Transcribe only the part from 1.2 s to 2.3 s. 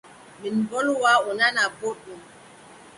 o nana boɗɗum.